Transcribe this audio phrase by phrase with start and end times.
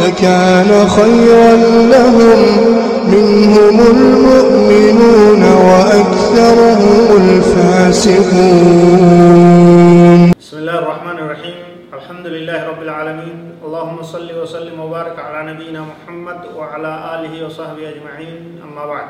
[0.00, 1.52] لكان خيرا
[1.94, 2.40] لهم
[3.14, 8.62] منهم المؤمنون وأكثرهم الفاسقون.
[10.40, 11.56] بسم الله الرحمن الرحيم.
[11.92, 13.36] الحمد لله رب العالمين.
[13.64, 18.62] اللهم صل وسلم وبارك على نبينا محمد وعلى آله وصحبه أجمعين.
[18.64, 19.08] أما بعد.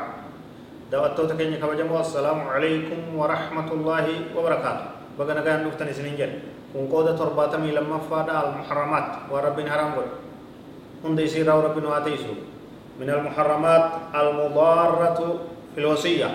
[0.91, 4.05] دعوتك كن كبجمو السلام عليكم ورحمة الله
[4.37, 4.85] وبركاته.
[5.19, 6.33] بغنا كان نفتن سنين جل
[6.73, 9.07] كن قودة ترباتمي لما فادا المحرمات.
[9.31, 9.91] ورب حرام
[11.03, 11.99] هند يصير أو ربنا
[12.99, 13.85] من المحرمات
[14.15, 15.19] المضارة
[15.75, 16.29] في الوصية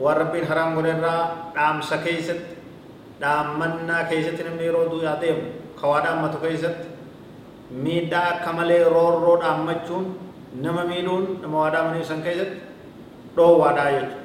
[0.00, 1.16] ورب حرام غير را
[1.54, 2.40] دام سكيست
[3.20, 5.38] دام منا كيست نميرو دو ياتيم
[5.76, 6.76] خوادا متو كيست
[7.84, 10.04] ميدا كمالي رور رو دام مچون
[10.62, 12.50] نما ميلون نما وادا مني سن كيست
[13.36, 14.16] دو وادا يجو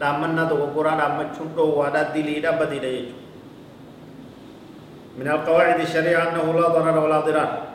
[0.00, 3.14] دام منا دو قرا دام مچون دو وادا دلی بدي دا يجو
[5.18, 7.69] من القواعد الشريعة أنه لا ضرر ولا ضرار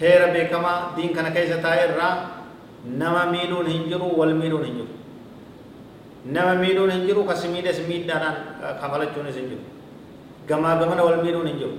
[0.00, 1.90] هير بكما دين كان كيسة تاير
[2.84, 3.22] نما
[4.18, 4.86] والميلون هنجرو
[6.24, 8.36] nama miidhuun hin jiru kasi miidhes miidhaadhaan
[8.80, 9.64] kafalachuunis hin jiru
[10.48, 11.76] gamaa gamana wal miidhuun hin jiru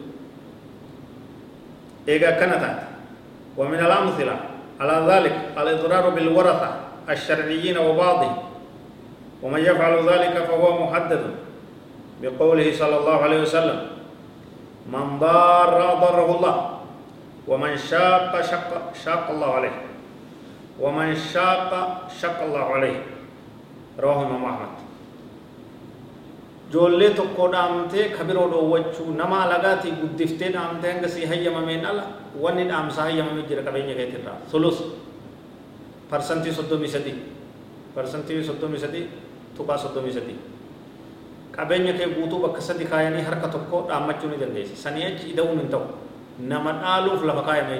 [2.08, 2.86] eega akkana taate
[3.56, 4.36] ومن الأمثلة
[4.84, 6.70] على ذلك الإضرار بالورثة
[7.10, 8.36] الشرعيين وبعضهم
[9.44, 11.24] ومن يفعل ذلك فهو محدد
[12.22, 13.80] بقوله صلى الله عليه وسلم
[14.92, 15.72] من ضار
[16.04, 16.56] ضره الله
[17.48, 18.70] ومن شاق شق
[19.06, 19.76] شاق الله عليه
[20.82, 21.72] ومن شاق
[22.22, 22.98] شق الله عليه
[24.00, 24.74] رواه امام احمد
[26.74, 32.04] جولlee tokko dhaamtee kabiroo dhoowwachuu nama alagaati guddiftee dhaamtee hanga sii hayyamameen ala
[32.42, 34.78] wanni dhaamsaa hayyamamee jira qabeenya keetirraa sulus
[36.10, 37.16] parsantii soddomii sadii
[37.96, 39.06] parsantii soddomii sadii
[39.58, 40.40] tuqaa soddomii sadii
[41.56, 45.70] qabeenya kee guutuu bakka sadi kaayanii harka tokko dhaammachuu ni dandeessa sanii achi ida'uun hin
[45.70, 45.86] ta'u
[46.40, 47.78] nama dhaaluuf lafa kaayame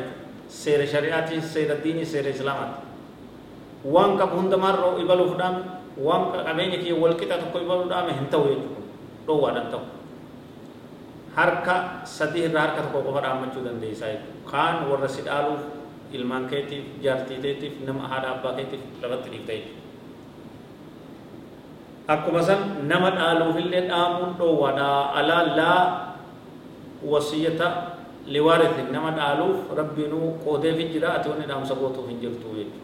[0.62, 2.80] seera shari'aatii seera diinii seera islaamaati
[3.96, 5.62] waan qabu hundamarroo ibaluuf dhaame
[6.08, 8.82] waan qabeenya kiyya wal qixa tokko ibaluu dhaame hin ta'u jechuudha
[9.28, 9.84] dhoowwaadhaan ta'u
[11.38, 11.76] harka
[12.18, 15.62] sadii irraa harka tokko qofa dhaammachuu dandeessaa jechuudha kaan warra si dhaaluuf
[16.18, 19.84] ilmaan keetiif jaartii keetiif nama haadha abbaa keetiif lafatti dhiifta jechuudha
[22.14, 22.62] akkuma san
[22.92, 25.82] nama dhaaluufillee dhaamuun dhoowwaadhaa alaa laa
[27.14, 27.68] wasiyyata
[28.34, 32.84] liwaarithi nama dhaaluuf rabbiinuu qoodeef jira ati wanni dhaamsa gootuuf hin jirtu jechuudha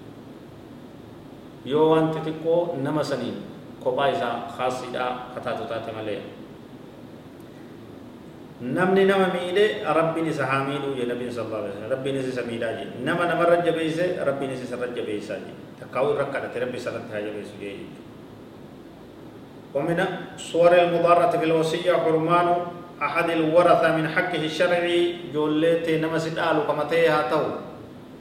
[1.72, 3.38] yoo wanti xiqqoo nama saniin
[3.84, 6.20] kophaa isaa khaasiidhaa kataatu taate malee
[8.62, 9.66] namni nama miidhe
[10.00, 13.58] rabbiin isa haa miidhuu jedhe nabiin sallallahu alaihi wasallam rabbiin isa miidhaa jedhe nama namarra
[13.68, 17.86] jabeeyse rabbiin isa irra jabeeysaa jedhe takkaa'uu irra kadhate rabbi isa irratti haa jabeessu jedhe
[19.76, 20.00] ومن
[20.52, 22.48] صور المضارة في الوصية حرمان
[23.03, 25.01] أحد الورثة من حقه الشرعي
[25.35, 27.43] جولت نمس الآل كما تيها تو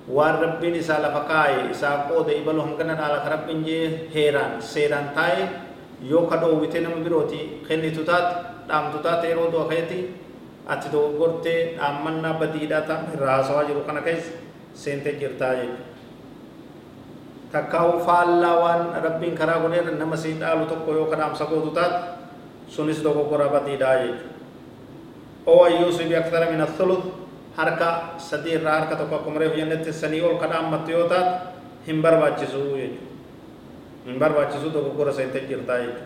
[0.05, 5.07] waan rabbiin isaa lafa kaaye isaa qooda ibaluu hangana dhaala ka rabbiin jee heeraan seeraan
[5.17, 5.49] taaye
[6.09, 8.35] yoo ka dhoowwite nama birooti kennitu taate
[8.69, 9.97] dhaamtu taate yeroo du'a keeti
[10.69, 14.31] ati dogoggortee dhaammannaa badiidhaa ta'an irraa haasawaa jiru kana keessa
[14.83, 15.83] seentee jirtaa jechuudha.
[17.51, 21.97] Takkaa'uu faallaa waan rabbiin karaa godheerra nama sii dhaalu tokko yoo ka dhaamsa gootu taate
[22.77, 24.33] sunis dogoggoraa badiidhaa jechuudha.
[25.46, 27.06] Oo ayyuusu bi aktara min athuluth
[27.56, 31.32] harka sadii irraa harka tokko akkuma reefu jennetti sanii ol ka dhaammattu yoo taate
[31.86, 33.06] hin barbaachisu jechuudha.
[34.06, 36.04] Hin barbaachisu dogoggora seentee jirtaa jechuudha.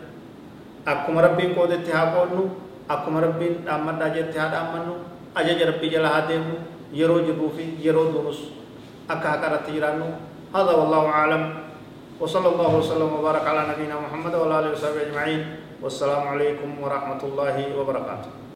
[0.87, 2.45] Akkuma rabbiin qoodetti haa qoodnu
[2.89, 4.95] akkuma rabbiin dhaammadhaa jetti haa dhaammannu
[5.35, 6.57] ajaja rabbii jala haa deemnu
[6.93, 8.41] yeroo jirruu fi yeroo duunus
[9.09, 10.09] akka haqarratti jiraannu
[10.55, 11.43] هذا والله أعلم
[12.23, 15.43] وصلى الله وسلم وبارك على نبينا محمد وعلى آله وصحبه أجمعين
[15.83, 18.54] والسلام عليكم ورحمة الله وبركاته